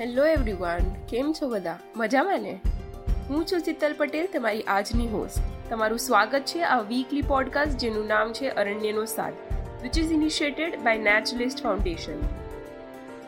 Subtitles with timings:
[0.00, 1.78] Hello everyone કેમ છો બધા?
[1.96, 2.60] મજામાં ને?
[3.28, 5.38] હું છું શીતલ પટેલ, તમારી આજની હોસ્ટ
[5.70, 9.32] તમારું સ્વાગત છે આ વીકલી પોડકાસ્ટ જેનું નામ છે અરણ્યનો સાથ
[9.82, 12.18] which is initiated by Naturalist Foundation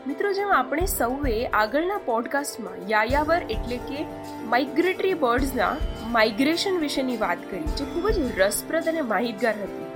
[0.07, 4.05] મિત્રો, જેમ આપણે સૌએ આગળના પોડકાસ્ટમાં યાયાવર એટલે કે
[4.45, 5.77] માઇગ્રેટરી બર્ડ્સના
[6.07, 9.91] માઇગ્રેશન વિશેની વાત કરી, જે ખૂબ જ રસપ્રદ અને માહિતગાર હતી.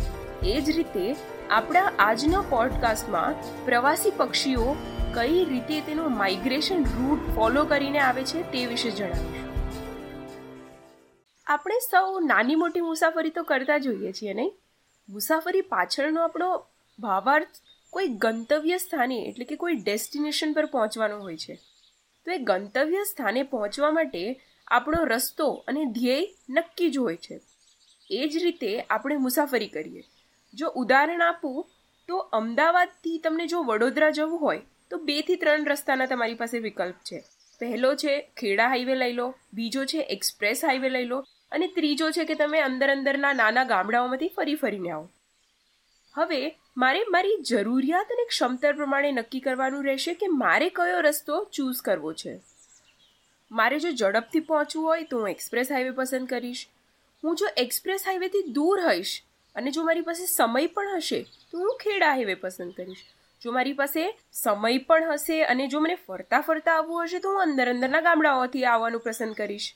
[0.52, 1.16] એ જ રીતે,
[1.50, 4.76] આપણા આજના પોડકાસ્ટમાં પ્રવાસી પક્ષીઓ
[5.14, 9.50] કઈ રીતે તેનો માઇગ્રેશન રૂટ ફોલો કરીને આવે છે તે વિશે જણાવીશું
[11.48, 14.54] આપણે સૌ નાની મોટી મુસાફરી તો કરતા જોઈએ છીએ, નહીં?
[15.10, 16.66] મુસાફરી પાછળનો આપણો
[17.00, 17.48] ભાવાર્થ
[17.90, 21.56] કોઈ ગંતવ્ય સ્થાને, એટલે કે કોઈ ડેસ્ટિનેશન પર પહોંચવાનો હોય છે.
[22.26, 27.42] તો એ ગંતવ્ય સ્થાને પહોંચવા માટે આપણો રસ્તો અને ધ્યેય નક્કી જ હોય છે.
[28.12, 30.04] એ જ રીતે આપણે મુસાફરી કરીએ.
[30.54, 31.66] જો ઉદાહરણ આપું,
[32.08, 37.24] તો અમદાવાદથી તમને જો વડોદરા જવું હોય તો બેથી ત્રણ રસ્તાના તમારી પાસે વિકલ્પ છે.
[37.60, 39.36] પહેલો છે, ખેડા હાઈવે લઈ લો.
[39.54, 41.26] બીજો છે, એક્સપ્રેસ હાઈવે લઈ લો.
[41.52, 45.10] અને ત્રીજો છે કે તમે અંદર અંદરના નાના ગામડાઓમાંથી ફરી ફરીને આવો.
[46.14, 51.82] હવે મારે મારી જરૂરિયાત અને ક્ષમતા પ્રમાણે નક્કી કરવાનું રહેશે કે મારે કયો રસ્તો ચૂઝ
[51.82, 52.40] કરવો છે.
[53.52, 56.68] મારે જો ઝડપથી પહોંચવું હોય તો હું એક્સપ્રેસ હાઈવે પસંદ કરીશ.
[57.24, 59.24] હું જો એક્સપ્રેસ હાઈવેથી દૂર હઈશ
[59.56, 63.06] અને જો મારી પાસે સમય પણ હશે તો હું ખેડા હાઈવે પસંદ કરીશ.
[63.42, 64.02] જો મારી પાસે
[64.32, 68.66] સમય પણ હશે અને જો મને ફરતા ફરતા આવવું હશે, તો હું અંદર અંદરના ગામડાઓથી
[68.66, 69.76] આવવાનું પસંદ કરીશ.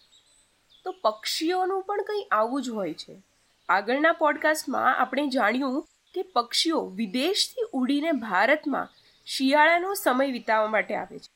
[0.83, 3.23] તો પક્ષીઓનું પણ કંઈ આવું જ હોય છે.
[3.69, 8.89] આગળના પોડકાસ્ટમાં આપણે જાણ્યું કે પક્ષીઓ વિદેશથી ઉડીને ભારતમાં
[9.27, 11.29] શિયાળાનો સમય વિતાવવા માટે આવે છે.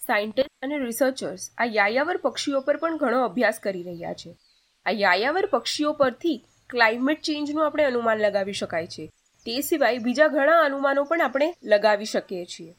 [0.00, 4.36] સાયન્ટિસ્ટ અને રિસર્ચર્સ આ યાયાવર પક્ષીઓ પર પણ ઘણો અભ્યાસ કરી રહ્યા છે.
[4.86, 9.10] આ યાયાવર પક્ષીઓ પરથી ક્લાઇમેટ ચેન્જનું આપણે અનુમાન લગાવી શકાય છે.
[9.46, 12.72] તે સિવાય બીજા ઘણા અનુમાનો પણ આપણે લગાવી શકીએ છીએ.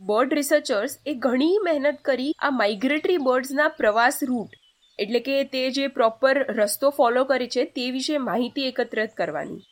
[0.00, 4.56] બર્ડ રિસર્ચર્સ એ ઘણી મહેનત કરી આ માઇગ્રેટરી બર્ડ્સના પ્રવાસ રૂટ
[4.98, 9.62] એટલે કે તે જે પ્રોપર રસ્તો ફોલો કરે છે તે વિશે માહિતી એકત્રિત કરવાની.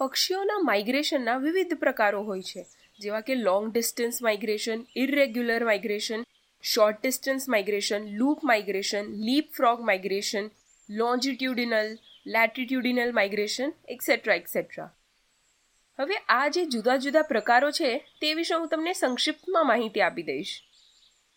[0.00, 2.62] પક્ષીઓના માઇગ્રેશનના વિવિધ પ્રકારો હોય છે,
[3.00, 6.26] જેવા કે long distance migration irregular migration
[6.64, 10.50] short distance migration loop migration leap frog migration
[10.88, 11.94] longitudinal
[12.26, 14.90] latitudinal migration etcetera etcetera
[15.98, 20.52] હવે આ જે જુદા જુદા પ્રકારો છે, તે વિશે હું તમને સંક્ષિપ્તમાં માહિતી આપી દઈશ.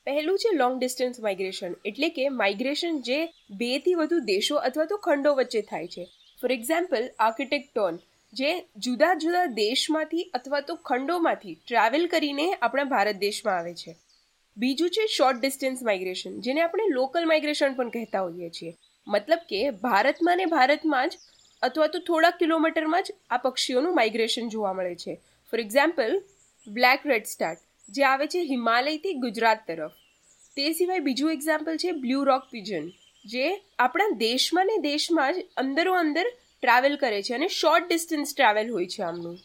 [0.08, 3.20] પહેલું છે લોંગ ડિસ્ટન્સ માઇગ્રેશન એટલે કે માઇગ્રેશન જે
[3.52, 6.06] બેથી વધુ દેશો અથવા તો ખંડો વચ્ચે થાય છે.
[6.42, 8.00] ફોર એક્ઝામ્પલ આર્કિટેક્ટોન
[8.34, 13.96] જે જુદા જુદા દેશમાંથી અથવા તો ખંડોમાંથી ટ્રાવેલ કરીને આપણા ભારત દેશમાં આવે છે.
[14.58, 18.78] બીજું છે શોર્ટ ડિસ્ટન્સ માઇગ્રેશન જેને આપણે લોકલ માઇગ્રેશન પણ કહેતા હોઈએ છીએ.
[19.08, 21.18] મતલબ કે ભારતમાં ને ભારતમાં જ
[21.62, 25.16] અથવા તો થોડા કિલોમીટરમાં જ આ પક્ષીઓનું માઇગ્રેશન જોવા મળે છે.
[25.50, 26.24] For example
[26.68, 29.92] black redstart જે આવે છે હિમાલયથી ગુજરાત તરફ.
[30.58, 32.92] તે સિવાય બીજું એક્ઝામ્પલ છે બ્લુ રોક પિજન
[33.26, 33.46] જે
[33.80, 38.88] આપણા દેશમાં ને દેશમાં જ અંદરો અંદર ટ્રાવેલ કરે છે અને શોર્ટ ડિસ્ટન્સ ટ્રાવેલ હોય
[38.88, 39.38] છે આમનું.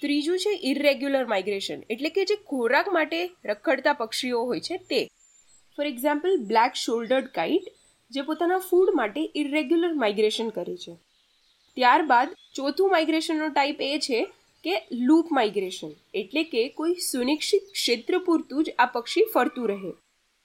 [0.00, 5.00] ત્રીજું છે ઇરેગ્યુલર માઇગ્રેશન એટલે કે જે ખોરાક માટે રખડતા પક્ષીઓ હોય છે તે.
[5.76, 7.66] For example black shouldered kite
[8.10, 10.96] જે પોતાના ફૂડ માટે ઇરેગ્યુલર માઇગ્રેશન કરે છે.
[11.76, 14.20] ત્યારબાદ ચોથું માઇગ્રેશનનો ટાઈપ એ છે
[14.64, 14.76] કે
[15.08, 19.92] લૂપ માઇગ્રેશન એટલે કે કોઈ સુનિશ્ચિત ક્ષેત્ર પૂરતું જ આ પક્ષી ફરતું રહે.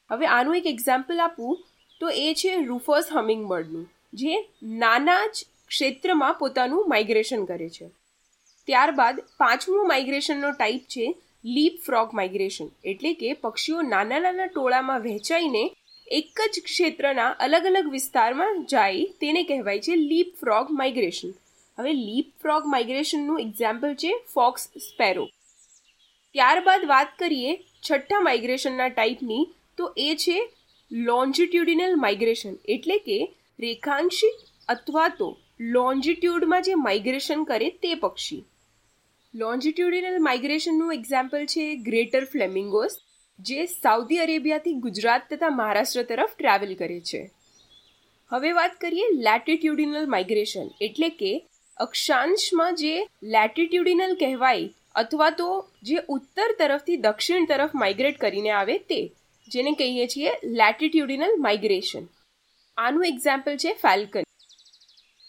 [0.10, 1.58] હવે આનું એક એક્ઝામ્પલ આપું,
[2.02, 4.38] તો એ છે રૂફસ હમિંગબર્ડનું જે
[4.84, 7.92] નાના જ ક્ષેત્રમાં પોતાનું માઇગ્રેશન કરે છે.
[8.68, 11.06] ત્યારબાદ પાંચમું માઇગ્રેશનનો ટાઈપ છે
[11.46, 15.64] લીપ ફ્રોગ માઇગ્રેશન એટલે કે પક્ષીઓ નાના નાના ટોળામાં વહેંચાઈને
[16.12, 21.30] એક જ ક્ષેત્રના અલગ અલગ વિસ્તારમાં જાય તેને કહેવાય છે લીપ ફ્રોગ માઇગ્રેશન
[21.78, 25.26] હવે લીપ ફ્રોગ માઇગ્રેશનનું એક્ઝામ્પલ છે ફોક્સ સ્પેરો
[26.36, 29.46] ત્યારબાદ વાત કરીએ છઠ્ઠા માઇગ્રેશનના ટાઈપની
[29.78, 30.38] તો એ છે
[30.92, 33.20] લોન્જિટ્યુડિનલ માઇગ્રેશન એટલે કે
[33.60, 35.30] રેખાંશિક અથવા તો
[35.60, 38.42] લોન્જિટ્યુડમાં જે માઇગ્રેશન કરે તે પક્ષી.
[39.34, 43.00] લોન્જિટ્યુડિનલ માઇગ્રેશનનું એક્ઝામ્પલ છે ગ્રેટર ફ્લેમિંગોસ
[43.40, 47.22] જે સાઉદી અરેબિયાથી ગુજરાત તથા મહારાષ્ટ્ર તરફ ટ્રાવેલ કરે છે.
[48.32, 51.32] હવે વાત કરીએ લેટિટ્યુડિનલ માઇગ્રેશન એટલે કે
[51.78, 52.94] અક્ષાંશમાં જે
[53.36, 55.50] લેટિટ્યુડિનલ કહેવાય અથવા તો
[55.84, 59.00] જે ઉત્તર તરફથી દક્ષિણ તરફ માઇગ્રેટ કરીને આવે તે,
[59.48, 62.06] જેને કહીએ છીએ લેટિટ્યુડિનલ માઇગ્રેશન
[62.78, 64.30] આનું એક્ઝામ્પલ છે ફેલ્કન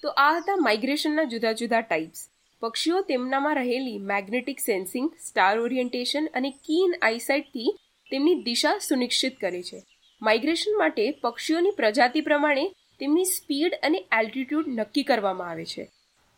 [0.02, 2.26] તો આ હતા માઇગ્રેશનના જુદા જુદા ટાઈપ્સ
[2.62, 7.70] પક્ષીઓ તેમનામાં રહેલી મેગ્નેટિક સેન્સિંગ સ્ટાર ઓરિએન્ટેશન અને કીન આઈસાઇટથી
[8.12, 9.82] તેમની દિશા સુનિશ્ચિત કરે છે.
[10.22, 12.64] માઇગ્રેશન માટે પક્ષીઓની પ્રજાતિ પ્રમાણે
[13.00, 15.84] તેમની સ્પીડ અને એલ્ટિટ્યૂડ નક્કી કરવામાં આવે છે.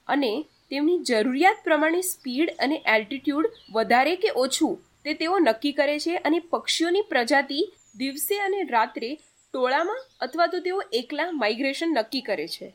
[0.08, 0.32] અને
[0.70, 6.38] તેમની જરૂરિયાત પ્રમાણે સ્પીડ અને એલ્ટિટ્યૂડ વધારે કે ઓછું તે તેઓ નક્કી કરે છે અને
[6.38, 7.60] પક્ષીઓની પ્રજાતિ
[7.96, 12.74] દિવસે અને રાત્રે ટોળામાં અથવા તો તેઓ એકલા માઇગ્રેશન નક્કી કરે છે.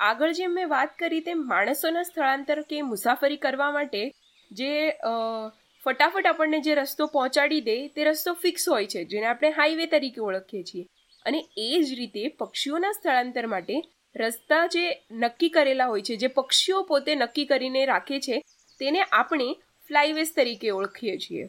[0.00, 4.02] આગળ જેમ મેં વાત કરી તેમ માણસોના સ્થળાંતર કે મુસાફરી કરવા માટે
[4.50, 4.72] જે
[5.88, 10.20] ફટાફટ આપણને જે રસ્તો પહોંચાડી દે તે રસ્તો ફિક્સ હોય છે, જેને આપણે હાઈવે તરીકે
[10.20, 10.86] ઓળખીએ છીએ.
[11.26, 13.82] અને એ જ રીતે પક્ષીઓના સ્થળાંતર માટે
[14.16, 18.42] રસ્તા જે નક્કી કરેલા હોય છે, જે પક્ષીઓ પોતે નક્કી કરીને રાખે છે,
[18.78, 19.56] તેને આપણે
[19.88, 21.48] ફ્લાયવેઝ તરીકે ઓળખીએ છીએ.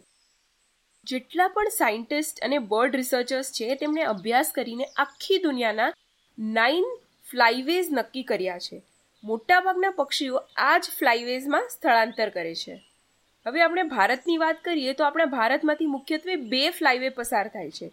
[1.04, 5.94] જેટલા પણ સાયન્ટિસ્ટ અને બર્ડ રિસર્ચર્સ છે, તેમણે અભ્યાસ કરીને આખી દુનિયાના
[6.40, 6.84] નાઇન
[7.32, 8.82] ફ્લાયવેઝ નક્કી કર્યા છે.
[9.24, 12.89] મોટાભાગના પક્ષીઓ આ જ ફ્લાયવેઝમાં સ્થળાંતર કરે છે.
[13.46, 17.90] હવે આપણે ભારતની વાત કરીએ તો આપણા ભારતમાંથી મુખ્યત્વે બે ફ્લાયવે પસાર થાય છે.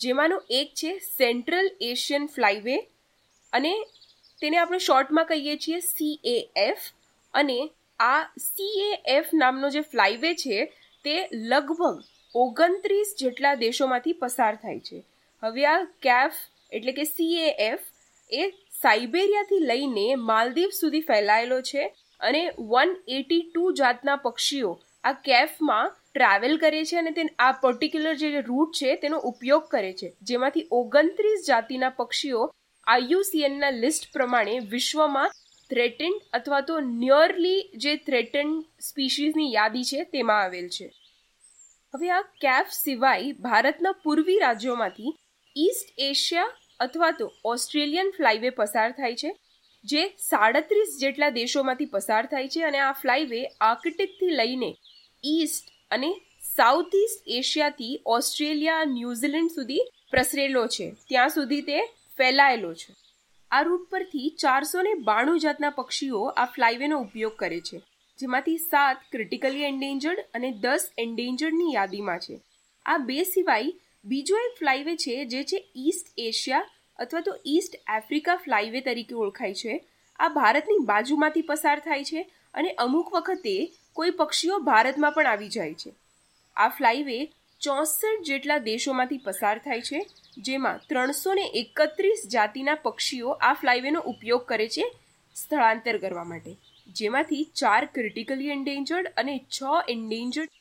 [0.00, 2.76] જેમાંનો એક છે સેન્ટ્રલ એશિયન ફ્લાયવે
[3.52, 3.72] અને
[4.42, 6.88] તેને આપણે શોર્ટમાં કહીએ છીએ સીએએફ
[7.34, 7.58] અને
[8.00, 10.58] આ સીએએફ નામનો જે ફ્લાયવે છે
[11.04, 11.96] તે લગભગ
[12.34, 14.98] ઓગણત્રીસ જેટલા દેશોમાંથી પસાર થાય છે.
[15.42, 17.86] હવે આ કેફ એટલે કે સીએએફ
[18.30, 18.50] એ
[18.82, 21.88] સાઇબેરિયાથી લઈને માલદીવ સુધી ફેલાયેલો છે.
[22.20, 24.70] અને વન એટી ટુ જાતના પક્ષીઓ
[25.04, 29.92] આ કેફમાં ટ્રાવેલ કરે છે અને તે આ પર્ટિક્યુલર જે રૂટ છે તેનો ઉપયોગ કરે
[29.92, 30.08] છે.
[30.22, 32.42] જેમાંથી ઓગણત્રીસ જાતિના પક્ષીઓ
[32.86, 35.34] આઈયુસીએનના લિસ્ટ પ્રમાણે વિશ્વમાં
[35.70, 40.86] થ્રેટન્ડ અથવા તો નિયરલી જે થ્રેટન્ડ સ્પીસીઝની યાદી છે તેમાં આવેલ છે.
[41.94, 45.12] હવે આ કેફ સિવાય ભારતના પૂર્વી રાજ્યોમાંથી
[45.56, 49.30] ઈસ્ટ એશિયા અથવા તો ઓસ્ટ્રેલિયન ફ્લાયવે પસાર થાય છે.
[49.84, 54.70] જે સાડત્રીસ જેટલા દેશોમાંથી પસાર થાય છે અને આ ફ્લાયવે આર્કટિકથી લઈને
[55.24, 56.10] ઈસ્ટ અને
[56.56, 59.80] સાઉથ ઇસ્ટ એશિયાથી ઓસ્ટ્રેલિયા, ન્યૂઝીલેન્ડ સુધી
[60.10, 60.90] પ્રસરેલો છે.
[61.08, 61.80] ત્યાં સુધી તે
[62.18, 62.94] ફેલાયેલો છે.
[63.50, 67.78] આ રૂટ પરથી ચારસો ને બાણું જાતના પક્ષીઓ આ ફ્લાયવેનો ઉપયોગ કરે છે,
[68.18, 72.40] જેમાંથી સાત ક્રિટિકલી એન્ડેન્જર્ડ અને દસ એન્ડેન્જર્ડની યાદીમાં છે.
[72.86, 73.72] આ બે સિવાય
[74.04, 79.54] બીજો એક ફ્લાયવે છે, જે છે ઈસ્ટ એશિયા અથવા તો ઈસ્ટ આફ્રિકા ફ્લાયવે તરીકે ઓળખાય
[79.54, 79.80] છે.
[80.18, 82.22] આ ભારતની બાજુમાંથી પસાર થાય છે
[82.54, 83.56] અને અમુક વખતે
[83.96, 85.92] કોઈ પક્ષીઓ ભારતમાં પણ આવી જાય છે.
[86.56, 87.18] આ ફ્લાયવે
[87.60, 90.00] ચોસઠ જેટલા દેશોમાંથી પસાર થાય છે,
[90.38, 94.84] જેમાં ત્રણસો ને એકત્રીસ જાતિના પક્ષીઓ આ ફ્લાયવેનો ઉપયોગ કરે છે
[95.36, 96.52] સ્થળાંતર કરવા માટે.
[96.96, 99.58] જેમાંથી ચાર ક્રિટિકલી એન્ડેન્જર્ડ અને છ
[99.88, 100.52] એન્ડેન્જર્ડ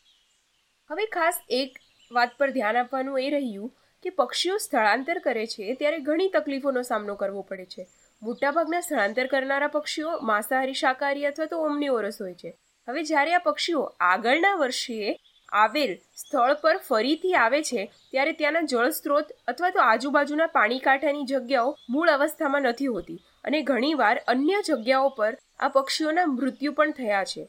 [0.89, 1.77] હવે ખાસ એક
[2.11, 3.71] વાત પર ધ્યાન આપવાનું એ રહ્યું
[4.07, 7.87] કે પક્ષીઓ સ્થળાંતર કરે છે ત્યારે ઘણી તકલીફોનો સામનો કરવો પડે છે.
[8.21, 12.53] મોટાભાગના સ્થળાંતર કરનારા પક્ષીઓ માંસાહારી શાકાહારી અથવા તો ઓમનીઓરસ હોય છે.
[12.87, 15.19] હવે જ્યારે આ પક્ષીઓ આગળના વર્ષે
[15.51, 21.25] આવેલ સ્થળ પર ફરીથી આવે છે, ત્યારે ત્યાંના જળ સ્ત્રોત અથવા તો આજુબાજુના પાણી કાંઠાની
[21.25, 27.23] જગ્યાઓ મૂળ અવસ્થામાં નથી હોતી અને ઘણીવાર અન્ય જગ્યાઓ પર આ પક્ષીઓના મૃત્યુ પણ થયા
[27.23, 27.47] છે.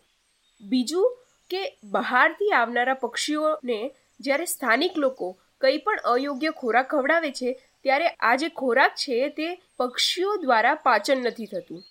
[0.60, 1.18] બીજું
[1.50, 3.80] કે બહારથી આવનારા પક્ષીઓને
[4.20, 7.52] જ્યારે સ્થાનિક લોકો કંઈ પણ અયોગ્ય ખોરાક ખવડાવે છે,
[7.82, 11.82] ત્યારે આ જે ખોરાક છે તે પક્ષીઓ દ્વારા પાચન નથી થતું.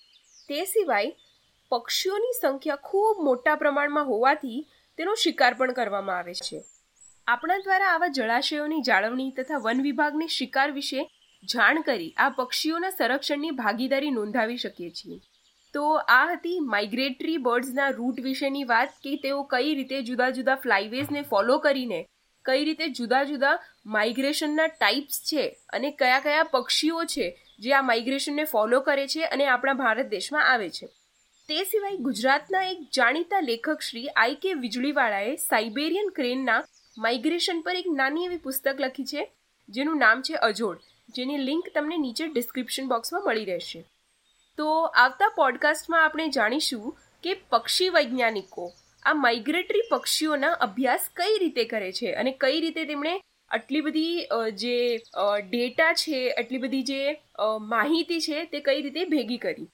[0.48, 1.12] તે સિવાય
[1.72, 4.58] પક્ષીઓની સંખ્યા ખૂબ મોટા પ્રમાણમાં હોવાથી
[4.98, 6.60] તેનો શિકાર પણ કરવામાં આવે છે.
[7.26, 11.08] આપણા દ્વારા આવા જળાશયોની જાળવણી તથા વન વિભાગને શિકાર વિશે
[11.42, 15.18] જાણ કરી આ પક્ષીઓના સંરક્ષણની ભાગીદારી નોંધાવી શકીએ છીએ.
[15.74, 21.22] તો આ હતી માઇગ્રેટરી બર્ડ્સના રૂટ વિશેની વાત કે તેઓ કઈ રીતે જુદા જુદા ફ્લાયવેઝને
[21.22, 22.00] ફોલો કરીને
[22.48, 23.56] કઈ રીતે જુદા જુદા
[23.86, 27.26] માઇગ્રેશનના ટાઈપ્સ છે અને કયા કયા પક્ષીઓ છે
[27.58, 30.88] જે આ માઇગ્રેશનને ફોલો કરે છે અને આપણા ભારત દેશમાં આવે છે.
[31.48, 36.60] તે સિવાય ગુજરાતના એક જાણીતા લેખક શ્રી આઈ કે વીજળીવાળાએ સાઇબેરિયન ક્રેનના
[36.98, 39.22] માઇગ્રેશન પર એક નાની એવી પુસ્તક લખી છે,
[39.68, 40.78] જેનું નામ છે અજોડ.
[41.08, 43.80] જેની લિંક તમને નીચે ડિસ્ક્રિપ્શન બોક્સમાં મળી રહેશે.
[44.58, 51.90] તો આવતા પોડકાસ્ટમાં આપણે જાણીશું કે પક્ષી વૈજ્ઞાનિકો આ માઇગ્રેટરી પક્ષીઓના અભ્યાસ કઈ રીતે કરે
[51.92, 52.12] છે?
[52.12, 53.14] અને કઈ રીતે તેમણે
[53.50, 54.76] આટલી બધી જે
[55.50, 57.00] ડેટા છે, આટલી બધી જે
[57.60, 59.68] માહિતી છે તે કઈ રીતે ભેગી કરી?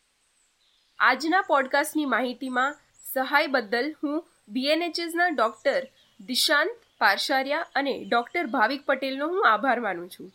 [0.99, 5.83] આજના પોડકાસ્ટની માહિતીમાં સહાય બદલ હું બીએનએચએસના ડૉક્ટર
[6.21, 10.33] દિશાંત પારશારિયા અને ડૉક્ટર ભાવિક પટેલનો હું આભાર માનું છું.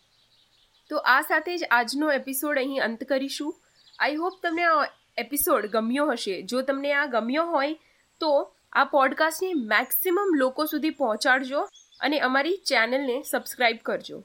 [0.90, 3.54] તો આ સાથે જ આજનો એપિસોડ અહીં અંત કરીશું.
[3.98, 4.86] આઈ હોપ તમને આ
[5.18, 6.42] એપિસોડ ગમ્યો હશે.
[6.42, 7.74] જો તમને આ ગમ્યો હોય
[8.20, 8.32] તો
[8.72, 11.62] આ પોડકાસ્ટને મેક્સિમમ લોકો સુધી પહોંચાડજો
[12.00, 14.18] અને અમારી ચેનલને સબસ્ક્રાઈબ કરજો.